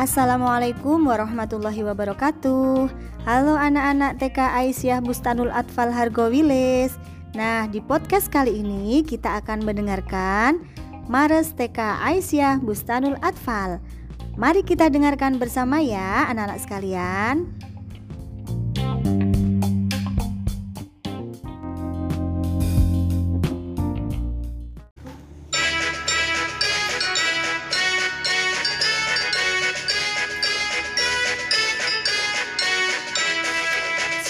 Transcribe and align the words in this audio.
Assalamualaikum 0.00 1.12
warahmatullahi 1.12 1.84
wabarakatuh. 1.84 2.88
Halo 3.28 3.52
anak-anak 3.52 4.16
TK 4.16 4.38
Aisyah 4.48 5.04
Bustanul 5.04 5.52
Atfal 5.52 5.92
Hargowilis. 5.92 6.96
Nah 7.36 7.68
di 7.68 7.84
podcast 7.84 8.32
kali 8.32 8.64
ini 8.64 9.04
kita 9.04 9.44
akan 9.44 9.60
mendengarkan 9.60 10.64
Mares 11.04 11.52
TK 11.52 12.00
Aisyah 12.00 12.64
Bustanul 12.64 13.20
Atfal. 13.20 13.76
Mari 14.40 14.64
kita 14.64 14.88
dengarkan 14.88 15.36
bersama 15.36 15.84
ya 15.84 16.32
anak-anak 16.32 16.64
sekalian 16.64 17.52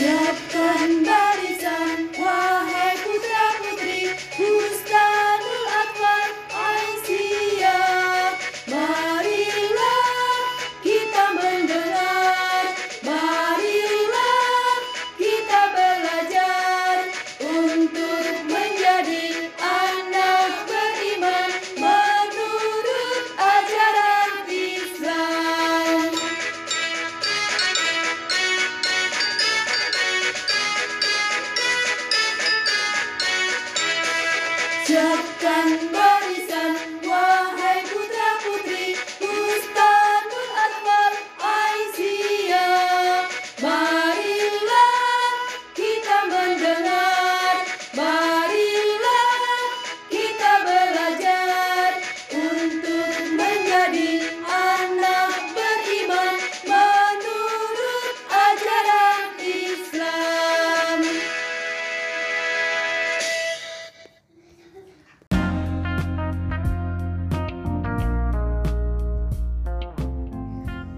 step 0.00 0.49
Jack 34.90 35.44
and 35.44 35.92
Rose. 35.92 36.09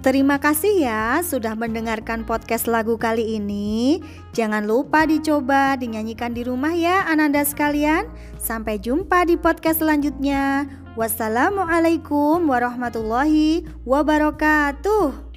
Terima 0.03 0.35
kasih 0.43 0.83
ya 0.83 1.23
sudah 1.23 1.55
mendengarkan 1.55 2.27
podcast 2.27 2.67
lagu 2.67 2.99
kali 2.99 3.39
ini. 3.39 4.03
Jangan 4.35 4.67
lupa 4.67 5.07
dicoba 5.07 5.79
dinyanyikan 5.79 6.35
di 6.35 6.43
rumah 6.43 6.75
ya 6.75 7.07
Ananda 7.07 7.47
sekalian. 7.47 8.11
Sampai 8.35 8.83
jumpa 8.83 9.23
di 9.31 9.39
podcast 9.39 9.79
selanjutnya. 9.79 10.67
Wassalamualaikum 10.99 12.51
warahmatullahi 12.51 13.63
wabarakatuh. 13.87 15.32